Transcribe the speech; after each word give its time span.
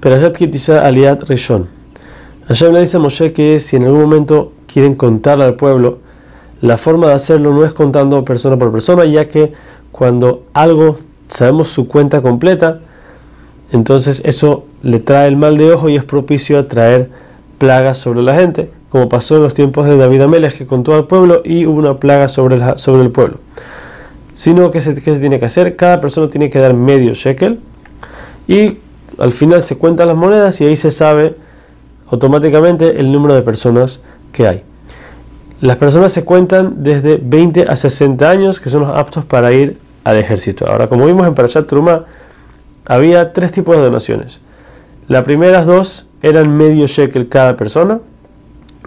Perashat 0.00 0.38
Kitisa 0.38 0.82
Aliat 0.82 1.28
Rishon. 1.28 1.66
Hashem 2.48 2.72
le 2.72 2.80
dice 2.80 2.96
a 2.96 3.00
Moshe 3.00 3.34
que 3.34 3.60
si 3.60 3.76
en 3.76 3.84
algún 3.84 4.00
momento 4.00 4.52
quieren 4.66 4.94
contar 4.94 5.42
al 5.42 5.54
pueblo, 5.56 5.98
la 6.62 6.78
forma 6.78 7.08
de 7.08 7.12
hacerlo 7.12 7.52
no 7.52 7.66
es 7.66 7.72
contando 7.72 8.24
persona 8.24 8.56
por 8.56 8.72
persona, 8.72 9.04
ya 9.04 9.28
que 9.28 9.52
cuando 9.92 10.44
algo 10.54 10.98
sabemos 11.28 11.68
su 11.68 11.86
cuenta 11.86 12.22
completa, 12.22 12.80
entonces 13.72 14.22
eso 14.24 14.64
le 14.82 15.00
trae 15.00 15.28
el 15.28 15.36
mal 15.36 15.58
de 15.58 15.70
ojo 15.70 15.90
y 15.90 15.96
es 15.96 16.04
propicio 16.04 16.58
a 16.58 16.66
traer 16.66 17.10
plagas 17.58 17.98
sobre 17.98 18.22
la 18.22 18.34
gente, 18.34 18.70
como 18.88 19.10
pasó 19.10 19.36
en 19.36 19.42
los 19.42 19.52
tiempos 19.52 19.86
de 19.86 19.98
David 19.98 20.22
Amelech, 20.22 20.56
que 20.56 20.66
contó 20.66 20.94
al 20.94 21.06
pueblo 21.06 21.42
y 21.44 21.66
hubo 21.66 21.78
una 21.78 21.98
plaga 21.98 22.28
sobre 22.28 22.56
el, 22.56 22.78
sobre 22.78 23.02
el 23.02 23.10
pueblo. 23.10 23.36
Sino 24.34 24.70
que 24.70 24.80
se, 24.80 24.94
¿qué 24.94 25.14
se 25.14 25.20
tiene 25.20 25.38
que 25.38 25.44
hacer? 25.44 25.76
Cada 25.76 26.00
persona 26.00 26.30
tiene 26.30 26.48
que 26.48 26.58
dar 26.58 26.72
medio 26.72 27.12
shekel 27.12 27.60
y 28.48 28.78
al 29.20 29.32
final 29.32 29.62
se 29.62 29.78
cuentan 29.78 30.08
las 30.08 30.16
monedas 30.16 30.60
y 30.60 30.64
ahí 30.64 30.76
se 30.76 30.90
sabe 30.90 31.36
automáticamente 32.10 32.98
el 32.98 33.12
número 33.12 33.34
de 33.34 33.42
personas 33.42 34.00
que 34.32 34.48
hay. 34.48 34.62
Las 35.60 35.76
personas 35.76 36.12
se 36.12 36.24
cuentan 36.24 36.82
desde 36.82 37.20
20 37.22 37.66
a 37.68 37.76
60 37.76 38.28
años, 38.28 38.60
que 38.60 38.70
son 38.70 38.80
los 38.80 38.90
aptos 38.90 39.24
para 39.26 39.52
ir 39.52 39.78
al 40.04 40.16
ejército. 40.16 40.66
Ahora, 40.66 40.88
como 40.88 41.06
vimos 41.06 41.26
en 41.26 41.34
Parashat 41.34 41.66
Truma, 41.66 42.06
había 42.86 43.32
tres 43.34 43.52
tipos 43.52 43.76
de 43.76 43.82
donaciones. 43.82 44.40
Las 45.06 45.22
primeras 45.22 45.66
dos 45.66 46.06
eran 46.22 46.56
medio 46.56 46.86
shekel 46.86 47.28
cada 47.28 47.56
persona, 47.56 48.00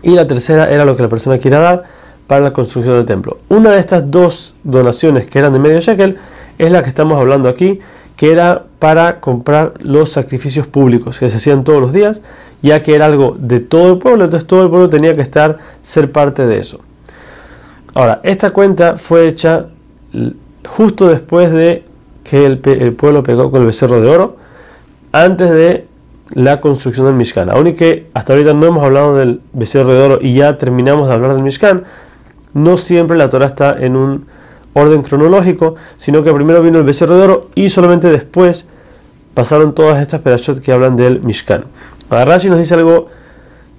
y 0.01 0.15
la 0.15 0.25
tercera 0.25 0.69
era 0.71 0.83
lo 0.83 0.95
que 0.95 1.03
la 1.03 1.09
persona 1.09 1.37
quiera 1.37 1.59
dar 1.59 1.83
para 2.27 2.41
la 2.41 2.53
construcción 2.53 2.95
del 2.95 3.05
templo. 3.05 3.37
Una 3.49 3.71
de 3.71 3.79
estas 3.79 4.09
dos 4.09 4.55
donaciones 4.63 5.27
que 5.27 5.39
eran 5.39 5.53
de 5.53 5.59
medio 5.59 5.79
shekel 5.79 6.17
es 6.57 6.71
la 6.71 6.81
que 6.81 6.89
estamos 6.89 7.17
hablando 7.19 7.49
aquí, 7.49 7.79
que 8.15 8.31
era 8.31 8.65
para 8.79 9.19
comprar 9.19 9.73
los 9.81 10.09
sacrificios 10.09 10.67
públicos 10.67 11.19
que 11.19 11.29
se 11.29 11.37
hacían 11.37 11.63
todos 11.63 11.81
los 11.81 11.93
días, 11.93 12.21
ya 12.61 12.81
que 12.81 12.95
era 12.95 13.05
algo 13.05 13.35
de 13.37 13.59
todo 13.59 13.93
el 13.93 13.99
pueblo, 13.99 14.25
entonces 14.25 14.47
todo 14.47 14.63
el 14.63 14.69
pueblo 14.69 14.89
tenía 14.89 15.15
que 15.15 15.21
estar, 15.21 15.57
ser 15.81 16.11
parte 16.11 16.45
de 16.45 16.59
eso. 16.59 16.79
Ahora, 17.93 18.21
esta 18.23 18.51
cuenta 18.51 18.97
fue 18.97 19.27
hecha 19.27 19.67
justo 20.67 21.07
después 21.07 21.51
de 21.51 21.83
que 22.23 22.45
el, 22.45 22.57
pueblo 22.57 23.21
pegó 23.21 23.51
con 23.51 23.61
el 23.61 23.67
becerro 23.67 24.01
de 24.01 24.09
oro, 24.09 24.37
antes 25.11 25.49
de 25.51 25.85
la 26.33 26.61
construcción 26.61 27.05
del 27.05 27.15
Mishkan. 27.15 27.49
Aunque 27.51 28.07
hasta 28.13 28.33
ahorita 28.33 28.53
no 28.53 28.65
hemos 28.65 28.83
hablado 28.83 29.15
del 29.15 29.41
becerro 29.51 29.93
de 29.93 30.01
oro 30.01 30.19
y 30.21 30.33
ya 30.33 30.57
terminamos 30.57 31.07
de 31.07 31.13
hablar 31.13 31.33
del 31.33 31.43
Mishkan, 31.43 31.83
no 32.53 32.77
siempre 32.77 33.17
la 33.17 33.29
Torah 33.29 33.47
está 33.47 33.75
en 33.79 33.95
un 33.95 34.25
orden 34.73 35.01
cronológico, 35.01 35.75
sino 35.97 36.23
que 36.23 36.33
primero 36.33 36.61
vino 36.61 36.79
el 36.79 36.83
becerro 36.83 37.17
de 37.17 37.23
oro 37.23 37.49
y 37.55 37.69
solamente 37.69 38.09
después 38.09 38.65
pasaron 39.33 39.73
todas 39.73 40.01
estas 40.01 40.21
perashot 40.21 40.59
que 40.61 40.71
hablan 40.71 40.95
del 40.95 41.21
Mishkan. 41.21 41.65
Ahora 42.09 42.25
Rashi 42.25 42.49
nos 42.49 42.59
dice 42.59 42.73
algo 42.73 43.07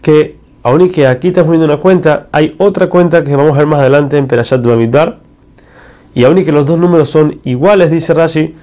que, 0.02 0.36
aun 0.62 0.80
y 0.82 0.90
que 0.90 1.06
aquí 1.06 1.28
estamos 1.28 1.50
viendo 1.50 1.66
una 1.66 1.78
cuenta, 1.78 2.28
hay 2.32 2.54
otra 2.58 2.88
cuenta 2.88 3.22
que 3.22 3.36
vamos 3.36 3.54
a 3.54 3.58
ver 3.58 3.66
más 3.66 3.80
adelante 3.80 4.16
en 4.16 4.26
Perashat 4.26 4.64
Bamidbar, 4.64 5.18
y 6.14 6.24
aun 6.24 6.38
y 6.38 6.44
que 6.44 6.52
los 6.52 6.64
dos 6.64 6.78
números 6.78 7.10
son 7.10 7.40
iguales, 7.44 7.90
dice 7.90 8.14
Rashi, 8.14 8.54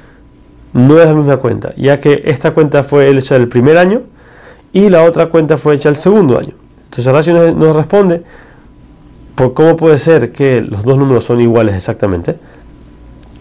no 0.73 0.99
es 0.99 1.05
la 1.05 1.13
misma 1.13 1.37
cuenta, 1.37 1.73
ya 1.75 1.99
que 1.99 2.21
esta 2.25 2.51
cuenta 2.51 2.83
fue 2.83 3.09
hecha 3.09 3.35
del 3.35 3.49
primer 3.49 3.77
año 3.77 4.03
y 4.71 4.89
la 4.89 5.03
otra 5.03 5.27
cuenta 5.27 5.57
fue 5.57 5.75
hecha 5.75 5.89
el 5.89 5.97
segundo 5.97 6.37
año. 6.37 6.53
Entonces 6.85 7.11
Rashi 7.11 7.33
nos, 7.33 7.53
nos 7.55 7.75
responde 7.75 8.23
por 9.35 9.53
cómo 9.53 9.75
puede 9.75 9.97
ser 9.97 10.31
que 10.31 10.61
los 10.61 10.83
dos 10.83 10.97
números 10.97 11.25
son 11.25 11.41
iguales 11.41 11.75
exactamente. 11.75 12.35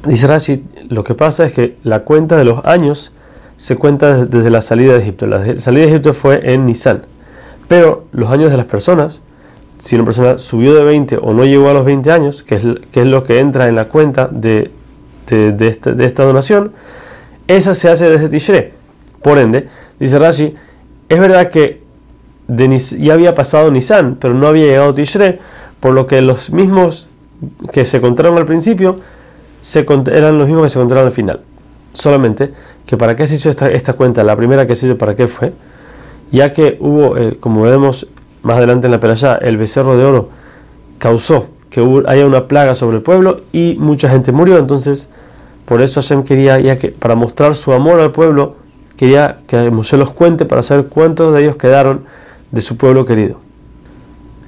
Dice 0.07 0.27
Rashi, 0.27 0.65
lo 0.89 1.05
que 1.05 1.15
pasa 1.15 1.45
es 1.45 1.53
que 1.53 1.77
la 1.83 2.01
cuenta 2.01 2.37
de 2.37 2.45
los 2.45 2.65
años 2.65 3.13
se 3.57 3.77
cuenta 3.77 4.25
desde 4.25 4.49
la 4.49 4.63
salida 4.63 4.95
de 4.95 5.01
Egipto. 5.01 5.27
La 5.27 5.59
salida 5.61 5.83
de 5.83 5.91
Egipto 5.91 6.15
fue 6.15 6.53
en 6.55 6.65
Nisan. 6.65 7.03
Pero 7.69 8.07
los 8.13 8.31
años 8.31 8.51
de 8.51 8.57
las 8.57 8.65
personas, 8.67 9.21
si 9.79 9.97
una 9.97 10.05
persona 10.07 10.39
subió 10.39 10.75
de 10.75 10.83
20 10.83 11.19
o 11.19 11.35
no 11.35 11.45
llegó 11.45 11.69
a 11.69 11.75
los 11.75 11.85
20 11.85 12.11
años, 12.11 12.43
que 12.43 12.55
es, 12.55 12.65
lo 13.06 13.23
que 13.23 13.39
entra 13.39 13.69
en 13.69 13.77
la 13.77 13.84
cuenta 13.84 14.29
de, 14.29 14.71
de, 15.29 15.69
esta, 15.69 16.25
donación, 16.25 16.73
esa 17.47 17.75
se 17.75 17.91
hace 17.91 18.09
desde 18.09 18.31
Tishre. 18.31 18.73
Por 19.23 19.39
ende, 19.39 19.69
dice 19.99 20.19
Rashi, 20.19 20.55
es 21.09 21.21
verdad 21.21 21.50
que 21.50 21.83
ya 22.99 23.12
había 23.12 23.34
pasado 23.34 23.71
Nisan, 23.71 24.17
pero 24.19 24.33
no 24.33 24.47
había 24.47 24.65
llegado 24.65 24.95
Tishre, 24.95 25.39
por 25.81 25.93
lo 25.93 26.07
que 26.07 26.21
los 26.21 26.51
mismos 26.51 27.09
que 27.73 27.85
se 27.85 28.01
contaron 28.01 28.37
al 28.39 28.47
principio 28.47 29.01
eran 30.13 30.39
los 30.39 30.47
mismos 30.47 30.65
que 30.65 30.71
se 30.71 30.79
contaron 30.79 31.07
al 31.07 31.13
final. 31.13 31.41
Solamente 31.93 32.53
que 32.87 32.97
para 32.97 33.17
qué 33.17 33.27
se 33.27 33.37
hizo 33.37 33.51
esta, 33.51 33.93
cuenta, 33.95 34.23
la 34.25 34.37
primera 34.37 34.67
que 34.67 34.77
se 34.77 34.87
hizo 34.87 34.99
para 34.99 35.15
qué 35.15 35.29
fue, 35.29 35.53
ya 36.33 36.53
que 36.53 36.77
hubo, 36.81 37.17
eh, 37.17 37.37
como 37.39 37.63
vemos 37.63 38.07
más 38.43 38.59
adelante 38.59 38.87
en 38.87 38.93
la 38.93 39.01
peralla, 39.01 39.37
el 39.37 39.57
becerro 39.57 39.97
de 39.97 40.05
oro 40.05 40.29
causó 40.99 41.51
que 41.71 41.81
haya 42.07 42.27
una 42.27 42.49
plaga 42.49 42.75
sobre 42.75 42.97
el 42.97 43.03
pueblo 43.03 43.43
y 43.53 43.77
mucha 43.79 44.09
gente 44.09 44.33
murió, 44.33 44.59
entonces 44.59 45.09
por 45.65 45.83
eso 45.83 46.01
Hashem 46.01 46.25
quería, 46.25 46.59
ya 46.59 46.79
que 46.79 46.89
para 46.89 47.15
mostrar 47.15 47.55
su 47.55 47.73
amor 47.73 48.01
al 48.01 48.11
pueblo, 48.11 48.57
quería 48.97 49.39
que 49.47 49.71
Moshe 49.71 49.97
los 49.97 50.11
cuente 50.11 50.45
para 50.45 50.65
saber 50.65 50.87
cuántos 50.87 51.33
de 51.33 51.43
ellos 51.43 51.57
quedaron 51.57 52.01
de 52.51 52.61
su 52.61 52.77
pueblo 52.77 53.07
querido. 53.07 53.37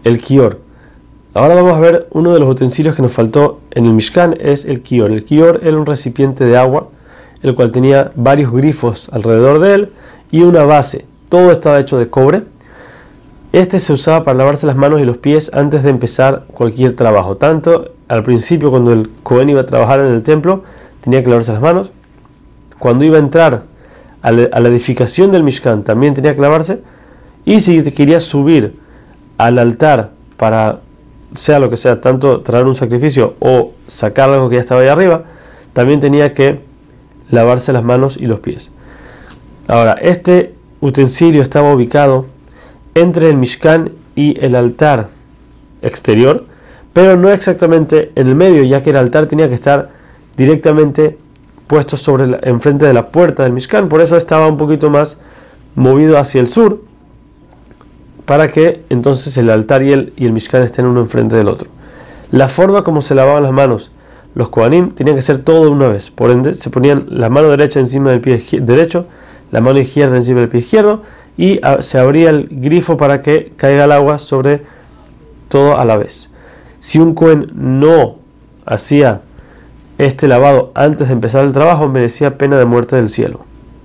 El 0.03 0.19
Kior. 0.19 0.59
Ahora 1.35 1.55
vamos 1.55 1.73
a 1.73 1.81
ver 1.81 2.09
uno 2.11 2.35
de 2.35 2.41
los 2.41 2.51
utensilios 2.51 2.95
que 2.95 3.01
nos 3.01 3.13
faltó 3.13 3.61
en 3.71 3.87
el 3.87 3.95
Mishkan, 3.95 4.37
es 4.39 4.67
el 4.67 4.83
Kior. 4.83 5.11
El 5.11 5.25
Kior 5.25 5.61
era 5.63 5.79
un 5.79 5.87
recipiente 5.87 6.45
de 6.45 6.59
agua 6.59 6.89
el 7.43 7.55
cual 7.55 7.73
tenía 7.73 8.13
varios 8.15 8.53
grifos 8.53 9.09
alrededor 9.13 9.59
de 9.59 9.75
él 9.75 9.93
y 10.31 10.43
una 10.43 10.65
base. 10.65 11.07
Todo 11.29 11.51
estaba 11.51 11.81
hecho 11.81 11.99
de 11.99 12.09
cobre. 12.09 12.43
Este 13.53 13.79
se 13.79 13.95
usaba 13.95 14.25
para 14.25 14.37
lavarse 14.37 14.67
las 14.67 14.77
manos 14.77 15.01
y 15.01 15.05
los 15.05 15.19
pies 15.19 15.51
antes 15.55 15.83
de 15.83 15.91
empezar 15.91 16.45
cualquier 16.53 16.95
trabajo. 16.97 17.37
Tanto 17.39 17.93
al 18.09 18.23
principio 18.23 18.71
cuando 18.71 18.93
el 18.93 19.11
Cohen 19.23 19.49
iba 19.49 19.63
a 19.63 19.67
trabajar 19.67 20.01
en 20.01 20.07
el 20.07 20.23
templo, 20.23 20.65
tenía 21.01 21.23
que 21.23 21.31
lavarse 21.31 21.53
las 21.53 21.63
manos. 21.63 21.93
Cuando 22.79 23.05
iba 23.05 23.17
a 23.17 23.21
entrar 23.21 23.65
a 24.21 24.31
la 24.33 24.69
edificación 24.69 25.33
del 25.33 25.43
Mishkan, 25.43 25.83
también 25.83 26.15
tenía 26.15 26.35
que 26.35 26.41
lavarse. 26.41 26.81
Y 27.47 27.61
si 27.61 27.83
quería 27.93 28.21
subir 28.21 28.79
al 29.39 29.59
altar 29.59 30.11
para, 30.37 30.81
sea 31.35 31.59
lo 31.59 31.71
que 31.71 31.77
sea, 31.77 32.01
tanto 32.01 32.41
traer 32.41 32.67
un 32.67 32.75
sacrificio 32.75 33.35
o 33.41 33.73
sacar 33.87 34.31
algo 34.31 34.49
que 34.49 34.57
ya 34.57 34.61
estaba 34.61 34.81
ahí 34.81 34.89
arriba, 34.89 35.25
también 35.73 36.01
tenía 36.01 36.35
que 36.35 36.61
lavarse 37.31 37.73
las 37.73 37.85
manos 37.85 38.17
y 38.17 38.27
los 38.27 38.41
pies. 38.41 38.71
Ahora, 39.69 39.93
este 39.95 40.55
utensilio 40.81 41.43
estaba 41.43 41.73
ubicado 41.73 42.27
entre 42.95 43.31
el 43.31 43.37
Mishkan 43.37 43.93
y 44.15 44.39
el 44.45 44.55
altar 44.55 45.09
exterior, 45.81 46.45
pero 46.93 47.17
no 47.17 47.31
exactamente 47.31 48.13
en 48.15 48.27
el 48.27 48.35
medio, 48.35 48.63
ya 48.65 48.83
que 48.83 48.91
el 48.91 48.97
altar 48.97 49.27
tenía 49.27 49.49
que 49.49 49.55
estar 49.55 49.91
directamente 50.37 51.19
puesto 51.67 51.97
sobre 51.97 52.39
enfrente 52.43 52.85
de 52.85 52.93
la 52.93 53.09
puerta 53.09 53.45
del 53.45 53.53
Mishkan, 53.53 53.89
por 53.89 54.01
eso 54.03 54.17
estaba 54.17 54.47
un 54.47 54.59
poquito 54.59 54.91
más 54.91 55.19
movido 55.75 56.19
hacia 56.19 56.41
el 56.41 56.49
sur, 56.49 56.83
para 58.25 58.49
que 58.49 58.83
entonces 58.91 59.37
el 59.37 59.51
altar 59.51 59.83
y 59.83 59.93
el, 59.93 60.13
y 60.17 60.27
el 60.27 60.33
Mishkan 60.33 60.63
estén 60.63 60.87
uno 60.87 61.01
enfrente 61.01 61.37
del 61.37 61.49
otro. 61.49 61.69
La 62.31 62.49
forma 62.49 62.83
como 62.83 63.03
se 63.03 63.15
lavaban 63.15 63.43
las 63.43 63.53
manos 63.53 63.91
los 64.35 64.49
Kohanim 64.49 64.93
tenían 64.93 65.17
que 65.17 65.23
ser 65.23 65.41
todo 65.41 65.65
de 65.65 65.71
una 65.71 65.89
vez. 65.89 66.11
Por 66.11 66.31
ende, 66.31 66.55
se 66.55 66.71
ponían 66.71 67.07
la 67.09 67.29
mano 67.29 67.49
derecha 67.49 67.81
encima 67.81 68.11
del 68.11 68.21
pie 68.21 68.43
derecho, 68.61 69.07
la 69.51 69.61
mano 69.61 69.79
izquierda 69.79 70.17
encima 70.17 70.41
del 70.41 70.49
pie 70.49 70.61
izquierdo 70.61 71.03
y 71.37 71.61
ah, 71.63 71.79
se 71.81 71.99
abría 71.99 72.31
el 72.31 72.49
grifo 72.51 72.97
para 72.97 73.23
que 73.23 73.53
caiga 73.57 73.85
el 73.85 73.93
agua 73.93 74.19
sobre 74.19 74.63
todo 75.49 75.79
a 75.79 75.85
la 75.85 75.97
vez. 75.97 76.31
Si 76.81 76.99
un 76.99 77.15
Kohen 77.15 77.51
no 77.55 78.17
hacía 78.65 79.21
este 79.99 80.27
lavado 80.29 80.73
antes 80.75 81.09
de 81.09 81.15
empezar 81.15 81.45
el 81.45 81.53
trabajo, 81.53 81.89
merecía 81.89 82.39
pena 82.39 82.59
de 82.59 82.65
muerte 82.65 82.97
del 82.97 83.09
cielo. 83.09 83.45